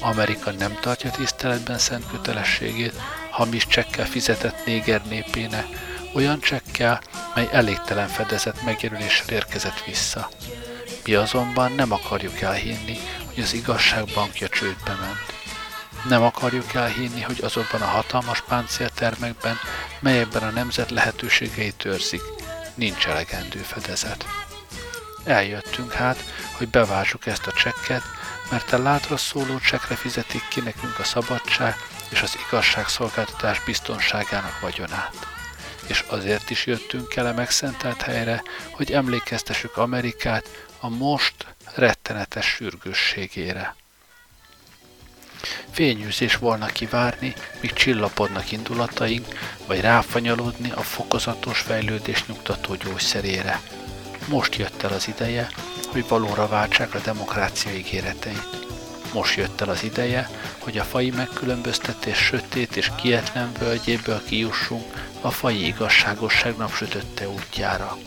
[0.00, 5.66] Amerika nem tartja tiszteletben szent kötelességét, hamis csekkel fizetett néger népének,
[6.14, 7.00] olyan csekkel,
[7.34, 10.28] mely elégtelen fedezet megjelöléssel érkezett vissza.
[11.04, 15.37] Mi azonban nem akarjuk elhinni, hogy az igazság bankja csődbe ment.
[16.04, 19.58] Nem akarjuk elhinni, hogy azokban a hatalmas páncéltermekben,
[20.00, 22.22] melyekben a nemzet lehetőségeit őrzik,
[22.74, 24.26] nincs elegendő fedezet.
[25.24, 28.02] Eljöttünk hát, hogy bevásuk ezt a csekket,
[28.50, 31.76] mert a látra szóló csekre fizetik ki nekünk a szabadság
[32.08, 35.26] és az igazságszolgáltatás biztonságának vagyonát.
[35.86, 43.74] És azért is jöttünk el a megszentelt helyre, hogy emlékeztessük Amerikát a most rettenetes sürgősségére.
[45.70, 49.26] Fényűzés volna kivárni, míg csillapodnak indulataink,
[49.66, 53.60] vagy ráfanyalodni a fokozatos fejlődés nyugtató gyógyszerére.
[54.28, 55.48] Most jött el az ideje,
[55.88, 58.66] hogy valóra váltsák a demokrácia ígéreteit.
[59.12, 60.28] Most jött el az ideje,
[60.58, 64.84] hogy a fai megkülönböztetés sötét és kietlen völgyéből kijussunk
[65.20, 67.98] a fai igazságosság napsütötte útjára.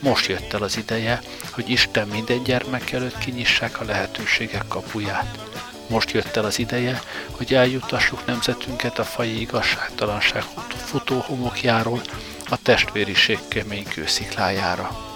[0.00, 5.47] Most jött el az ideje, hogy Isten minden gyermek előtt kinyissák a lehetőségek kapuját.
[5.88, 10.42] Most jött el az ideje, hogy eljutassuk nemzetünket a faji igazságtalanság
[10.84, 12.00] futó homokjáról
[12.48, 15.06] a testvériség kemény kősziklájára.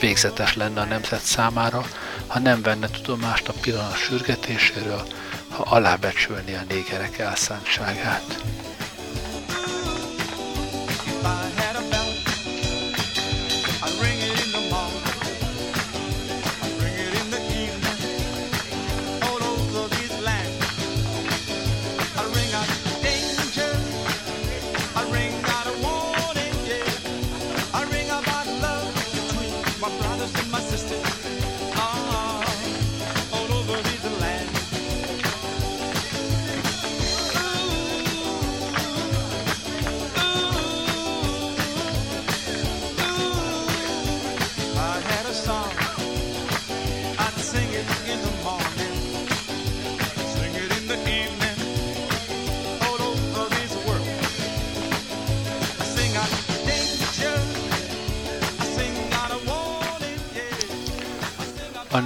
[0.00, 1.84] Végzetes lenne a nemzet számára,
[2.26, 5.02] ha nem venne tudomást a pillanat sürgetéséről,
[5.48, 8.42] ha alábecsülni a négerek elszántságát.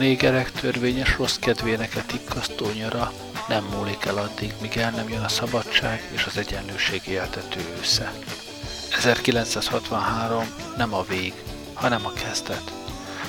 [0.03, 3.13] Négerek törvényes rossz kedvének etikkasztó nyara
[3.49, 8.13] nem múlik el addig, míg el nem jön a szabadság és az egyenlőség éltető ősze.
[8.91, 10.47] 1963
[10.77, 11.33] nem a vég,
[11.73, 12.73] hanem a kezdet.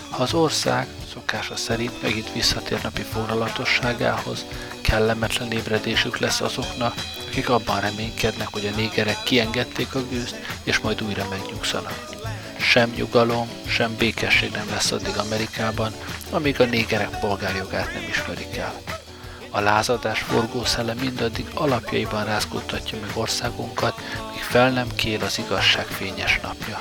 [0.09, 4.45] Ha az ország szokása szerint megint visszatér napi foglalatosságához,
[4.81, 6.93] kellemetlen ébredésük lesz azoknak,
[7.27, 12.09] akik abban reménykednek, hogy a négerek kiengedték a gőzt, és majd újra megnyugszanak.
[12.59, 15.93] Sem nyugalom, sem békesség nem lesz addig Amerikában,
[16.33, 18.73] amíg a négerek polgárjogát nem ismerik el.
[19.49, 26.39] A lázadás forgószele mindaddig alapjaiban rázkódtatja meg országunkat, míg fel nem kél az igazság fényes
[26.41, 26.79] napja.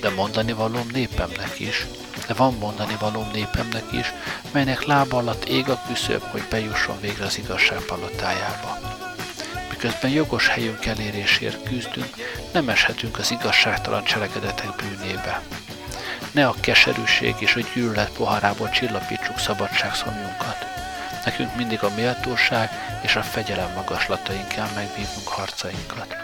[0.00, 1.86] De mondani valóm népemnek is,
[2.26, 4.12] de van mondani valóm népemnek is,
[4.52, 8.78] melynek lába alatt ég a küszöb, hogy bejusson végre az igazság palotájába.
[9.70, 12.14] Miközben jogos helyünk elérésért küzdünk,
[12.52, 15.42] nem eshetünk az igazságtalan cselekedetek bűnébe.
[16.32, 20.66] Ne a keserűség és a gyűlölet poharából csillapítsuk szabadságszomjunkat.
[21.24, 22.70] Nekünk mindig a méltóság
[23.02, 26.16] és a fegyelem magaslatain kell megvívnunk harcainkat.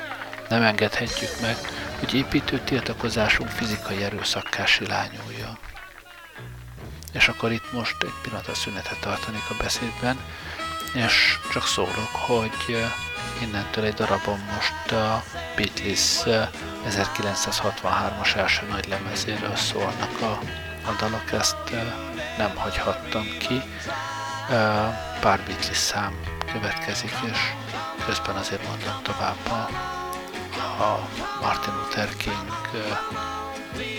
[0.49, 1.57] Nem engedhetjük meg,
[1.99, 5.59] hogy építő tiltakozásunk fizikai erőszakká silányuljon.
[7.13, 10.19] És akkor itt most egy pillanatra szünetet tartanék a beszédben,
[10.95, 12.87] és csak szólok, hogy
[13.43, 15.25] innentől egy darabon most a
[15.57, 16.49] Beatles eh,
[16.89, 20.39] 1963-as első nagy lemezéről szólnak a,
[20.89, 21.57] a dalok, ezt
[22.39, 23.63] nem hagyhattam ki.
[25.21, 26.21] Pár Beatles szám
[26.53, 27.39] következik, és
[28.07, 29.69] közben azért mondom tovább a,
[30.83, 31.09] a
[31.41, 32.71] Martin Luther King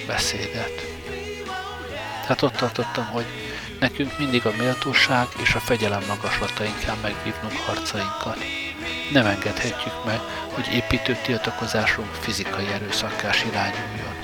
[0.07, 0.81] beszédet.
[2.21, 3.44] Tehát ott tartottam, hogy
[3.89, 8.37] nekünk mindig a méltóság és a fegyelem magaslatain kell megvívnunk harcainkat.
[9.11, 10.19] Nem engedhetjük meg,
[10.53, 14.15] hogy építő tiltakozásunk fizikai erőszakkás irányuljon.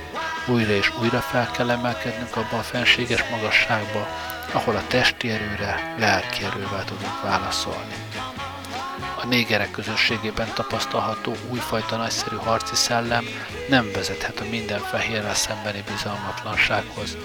[0.47, 4.07] Újra és újra fel kell emelkednünk abba a fenséges magasságba,
[4.51, 7.95] ahol a testi erőre, lelki erővel tudunk válaszolni.
[9.21, 13.25] A négerek közösségében tapasztalható újfajta nagyszerű harci szellem
[13.69, 17.17] nem vezethet a minden fehérrel szembeni bizalmatlansághoz,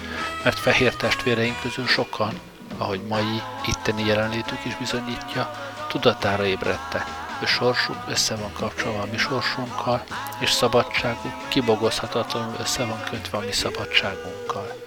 [0.43, 2.39] mert fehér testvéreink közül sokan,
[2.77, 5.51] ahogy mai itteni jelenlétük is bizonyítja,
[5.87, 7.05] tudatára ébredtek,
[7.39, 10.03] hogy sorsuk össze van kapcsolva a mi sorsunkkal,
[10.39, 14.83] és szabadságuk kibogozhatatlanul össze van kötve a mi szabadságunkkal.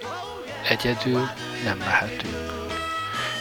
[0.68, 1.30] Egyedül
[1.64, 2.59] nem mehetünk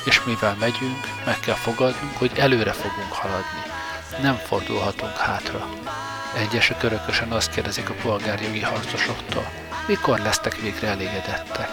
[0.04, 3.64] és mivel megyünk, meg kell fogadnunk, hogy előre fogunk haladni.
[4.22, 5.70] Nem fordulhatunk hátra.
[6.38, 9.52] Egyesek örökösen azt kérdezik a polgárjogi harcosoktól,
[9.88, 11.70] mikor lesztek végre elégedettek.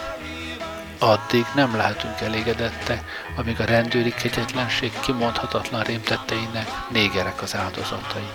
[0.99, 3.05] Addig nem lehetünk elégedettek,
[3.37, 8.31] amíg a rendőri kegyetlenség kimondhatatlan rémtetteinek négerek az áldozatai.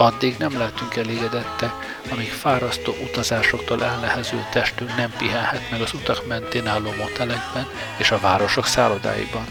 [0.00, 6.66] Addig nem lehetünk elégedettek, amíg fárasztó utazásoktól elnehezült testünk nem pihenhet meg az utak mentén
[6.66, 9.46] álló motelekben és a városok szállodáiban.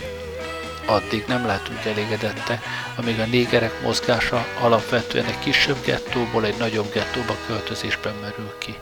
[0.85, 2.63] Addig nem lehetünk elégedettek,
[2.95, 8.75] amíg a négerek mozgása alapvetően egy kisebb gettóból egy nagyobb gettóba költözésben merül ki.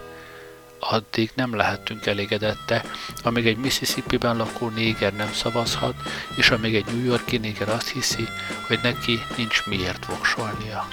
[0.79, 2.87] Addig nem lehetünk elégedettek,
[3.23, 5.95] amíg egy Mississippi-ben lakó néger nem szavazhat,
[6.35, 8.27] és amíg egy New Yorki néger azt hiszi,
[8.67, 10.87] hogy neki nincs miért voksolnia.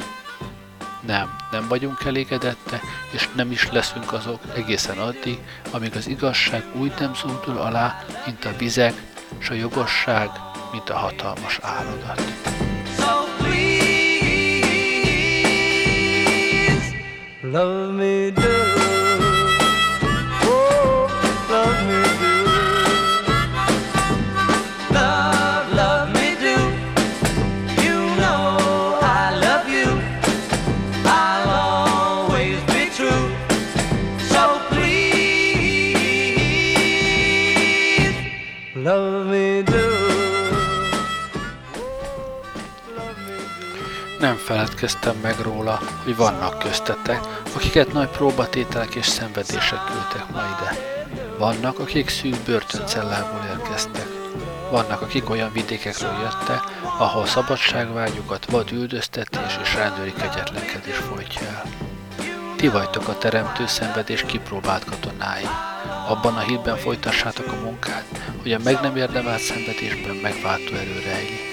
[1.06, 2.80] Nem, nem vagyunk elégedette,
[3.10, 5.38] és nem is leszünk azok egészen addig,
[5.70, 8.94] amíg az igazság úgy nem zúdul alá, mint a vizek,
[9.38, 10.30] s a jogosság,
[10.72, 12.20] mint a hatalmas áradat.
[12.96, 13.82] So please
[17.42, 18.61] love me do.
[44.22, 47.20] Nem feledkeztem meg róla, hogy vannak köztetek,
[47.54, 50.78] akiket nagy próbatételek és szenvedések küldtek ma ide.
[51.38, 54.06] Vannak, akik szűk börtöncellából érkeztek.
[54.70, 56.62] Vannak, akik olyan vidékekről jöttek,
[56.98, 61.64] ahol szabadságvágyukat vad üldöztetés és rendőri kegyetlenkedés folytja el.
[62.56, 65.46] Ti vagytok a teremtő szenvedés kipróbált katonái.
[66.08, 68.06] Abban a hitben folytassátok a munkát,
[68.42, 71.51] hogy a meg nem érdemelt szenvedésben megváltó erő rejlik.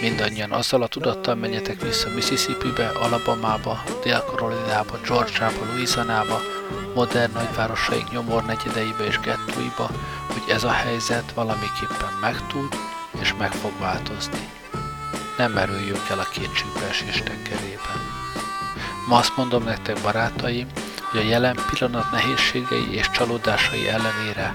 [0.00, 6.40] Mindannyian azzal a tudattal menjetek vissza Mississippibe, Alabamába, Dél-Karolinába, Georgiába, Louisianába,
[6.94, 9.90] modern nagyvárosaink nyomor negyedeibe és gettóiba,
[10.26, 12.74] hogy ez a helyzet valamiképpen meg tud
[13.20, 14.48] és meg fog változni.
[15.36, 18.00] Nem merüljünk el a kétségbeesés tengerében.
[19.08, 20.66] Ma azt mondom nektek, barátaim,
[21.10, 24.54] hogy a jelen pillanat nehézségei és csalódásai ellenére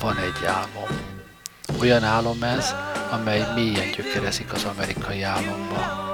[0.00, 0.88] van egy álmom.
[1.80, 2.74] Olyan álom ez,
[3.14, 6.12] amely mélyen gyökerezik az amerikai álomba.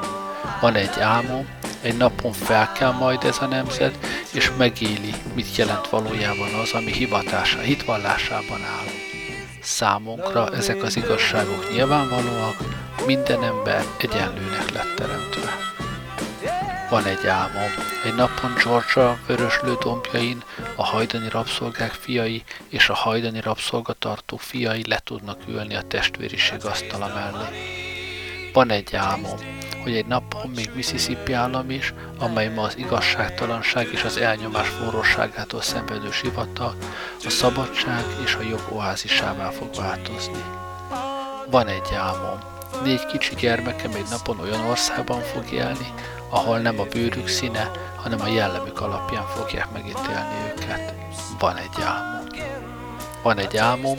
[0.60, 1.48] Van egy álmom,
[1.80, 3.98] egy napon fel kell majd ez a nemzet,
[4.32, 8.88] és megéli, mit jelent valójában az, ami hivatása, hitvallásában áll.
[9.60, 12.56] Számunkra ezek az igazságok nyilvánvalóak,
[13.06, 15.79] minden ember egyenlőnek lett teremtve.
[16.90, 17.70] Van egy álmom.
[18.04, 20.42] Egy napon Georgia vöröslő dombjain
[20.76, 27.06] a hajdani rabszolgák fiai és a hajdani rabszolgatartó fiai le tudnak ülni a testvériség asztala
[27.06, 27.58] mellé.
[28.52, 29.38] Van egy álmom,
[29.82, 35.62] hogy egy napon még Mississippi állam is, amely ma az igazságtalanság és az elnyomás forróságától
[35.62, 36.74] szenvedő sivatag,
[37.24, 40.44] a szabadság és a jog oázisává fog változni.
[41.50, 42.38] Van egy álmom.
[42.84, 45.94] Négy kicsi gyermekem egy napon olyan országban fog élni,
[46.30, 50.94] ahol nem a bőrük színe, hanem a jellemük alapján fogják megítélni őket.
[51.38, 52.26] Van egy álmom.
[53.22, 53.96] Van egy álmom,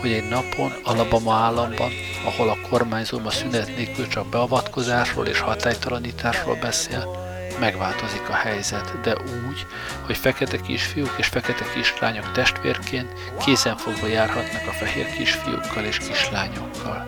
[0.00, 1.90] hogy egy napon Alabama államban,
[2.24, 7.22] ahol a kormányzó a szünet nélkül csak beavatkozásról és hatálytalanításról beszél,
[7.60, 9.16] megváltozik a helyzet, de
[9.48, 9.66] úgy,
[10.06, 13.12] hogy fekete kisfiúk és fekete kislányok testvérként
[13.44, 17.04] kézenfogva járhatnak a fehér kisfiúkkal és kislányokkal.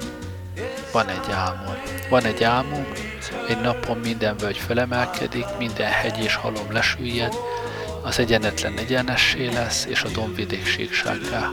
[0.93, 1.77] Van egy álmom.
[2.09, 2.87] Van egy álmom,
[3.49, 7.35] egy napon minden völgy felemelkedik, minden hegy és halom lesüllyed,
[8.03, 11.51] az egyenetlen egyenessé lesz, és a dombvidék síksággá,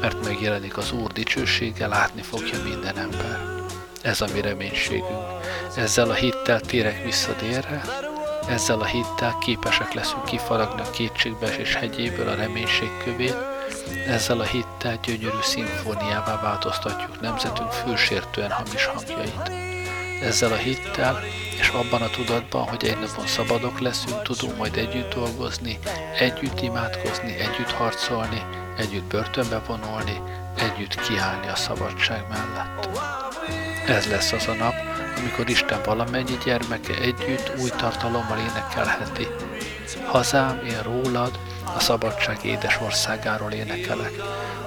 [0.00, 3.40] mert megjelenik az Úr dicsősége, látni fogja minden ember.
[4.02, 5.28] Ez a mi reménységünk.
[5.76, 7.82] Ezzel a hittel térek vissza délre,
[8.48, 13.51] ezzel a hittel képesek leszünk kifaragni a kétségbeesés hegyéből a reménység kövét,
[14.06, 19.50] ezzel a hittel gyönyörű szimfóniává változtatjuk nemzetünk fősértően hamis hangjait.
[20.22, 21.20] Ezzel a hittel
[21.58, 25.78] és abban a tudatban, hogy egy napon szabadok leszünk, tudunk majd együtt dolgozni,
[26.18, 28.42] együtt imádkozni, együtt harcolni,
[28.76, 30.22] együtt börtönbe vonulni,
[30.56, 32.88] együtt kiállni a szabadság mellett.
[33.86, 34.74] Ez lesz az a nap,
[35.18, 39.26] amikor Isten valamennyi gyermeke együtt új tartalommal énekelheti.
[40.04, 41.38] Hazám, én rólad,
[41.76, 44.12] a szabadság édes országáról énekelek.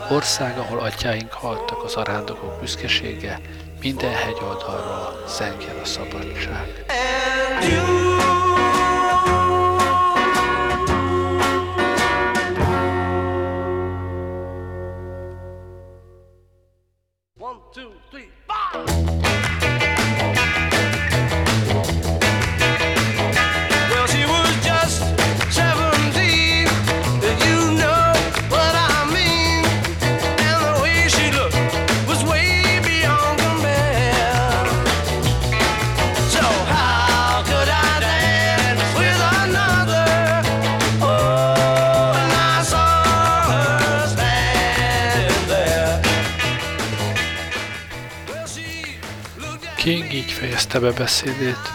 [0.09, 3.39] Ország, ahol atyáink haltak az arándokok büszkesége,
[3.81, 6.85] minden hegyoldalról zengjen a szabadság.
[7.59, 8.14] One,
[49.85, 51.71] King így fejezte be beszédét.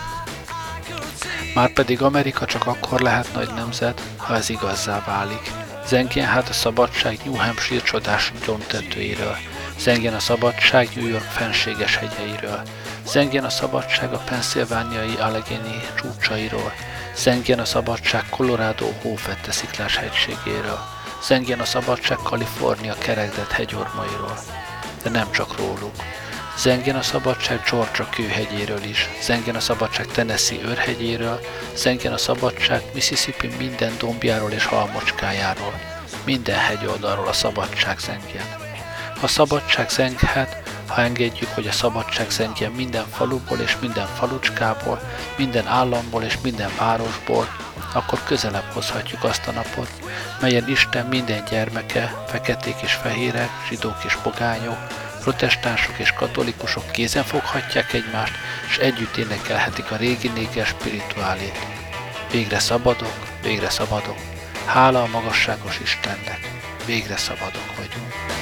[1.54, 5.50] Márpedig Amerika csak akkor lehet nagy nemzet, ha ez igazzá válik.
[5.86, 9.36] Zengjen hát a szabadság New Hampshire csodás gyomtetőiről.
[9.78, 12.62] Zengjen a szabadság New York fenséges hegyeiről.
[13.06, 16.72] Zengjen a szabadság a pennsylvániai Allegheny csúcsairól.
[17.16, 20.78] Zengjen a szabadság Colorado hófette sziklás hegységéről.
[21.22, 24.38] Zengjen a szabadság Kalifornia kerekdett hegyormairól.
[25.02, 25.94] De nem csak róluk.
[26.60, 31.40] Zengjen a szabadság Georgia kőhegyéről is, zengjen a szabadság Tennessee őrhegyéről,
[31.74, 35.80] zengjen a szabadság Mississippi minden dombjáról és halmocskájáról,
[36.24, 38.44] minden hegyoldalról a szabadság zengjen.
[39.20, 45.00] A szabadság zenghet, ha engedjük, hogy a szabadság zengjen minden faluból és minden falucskából,
[45.36, 47.48] minden államból és minden városból,
[47.94, 49.90] akkor közelebb hozhatjuk azt a napot,
[50.40, 57.92] melyen Isten minden gyermeke, feketék és fehérek, zsidók és pogányok, Protestánsok és katolikusok kézen foghatják
[57.92, 58.34] egymást,
[58.68, 61.58] és együtt énekelhetik a régi néger spirituálét.
[62.30, 64.18] Végre szabadok, végre szabadok,
[64.66, 66.40] hála a magasságos Istennek,
[66.86, 68.39] végre szabadok vagyunk.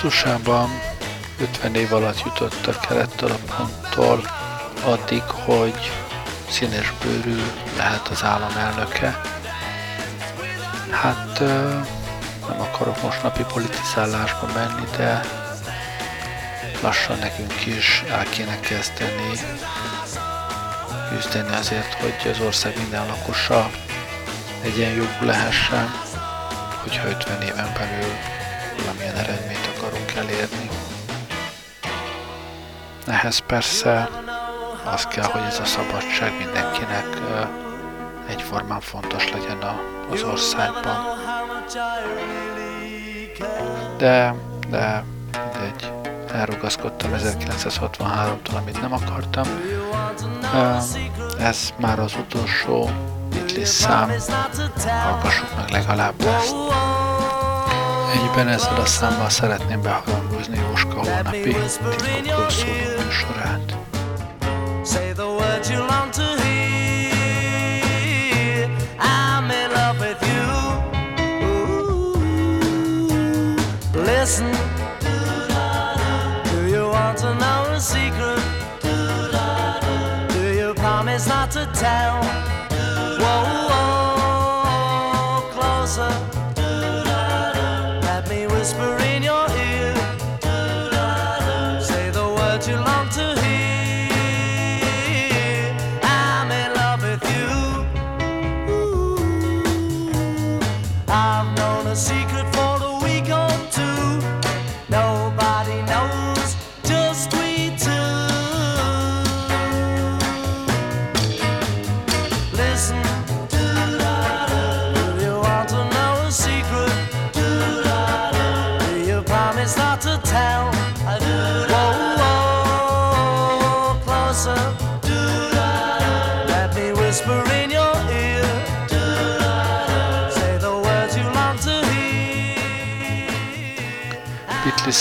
[0.00, 0.68] Az USA-ban
[1.40, 4.22] 50 év alatt jutott a kelet-talaponttól
[4.84, 5.90] addig, hogy
[6.48, 7.42] színesbőrű
[7.76, 8.50] lehet az állam.
[10.90, 11.40] Hát
[12.48, 15.20] nem akarok most napi politizálásba menni, de
[16.82, 19.32] lassan nekünk is el kéne kezdeni
[21.10, 23.70] küzdeni azért, hogy az ország minden lakosa
[24.62, 25.90] egyenjogú lehessen,
[26.82, 28.14] hogyha 50 éven belül
[28.76, 29.59] valamilyen eredményt
[33.10, 34.08] Ehhez persze
[34.84, 37.06] az kell, hogy ez a szabadság mindenkinek
[38.26, 39.58] egyformán fontos legyen
[40.10, 40.96] az országban.
[43.96, 44.34] De,
[44.68, 45.92] de, mindegy,
[46.32, 49.46] elrugaszkodtam 1963-tól, amit nem akartam.
[51.38, 52.90] Ez már az utolsó
[53.30, 54.12] Beatles szám,
[55.02, 56.54] hallgassuk meg legalább ezt.
[58.12, 63.76] Egyben ezzel a számmal szeretném beharangozni Jóska holnapi titkokról szóló műsorát.
[64.84, 65.99] Say the words you long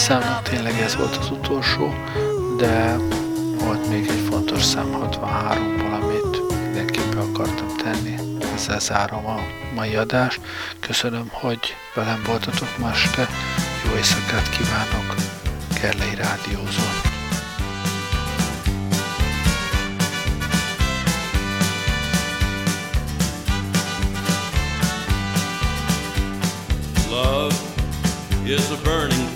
[0.09, 1.93] számnak tényleg ez volt az utolsó,
[2.57, 2.97] de
[3.63, 8.15] volt még egy fontos szám 63-ból, amit mindenképpen akartam tenni.
[8.53, 9.39] Ezzel zárom a
[9.75, 10.41] mai adást.
[10.79, 11.59] Köszönöm, hogy
[11.95, 13.27] velem voltatok ma este.
[13.85, 15.15] Jó éjszakát kívánok.
[15.81, 16.83] Gerlei Rádiózó.
[27.09, 27.55] Love
[28.45, 29.28] is a burning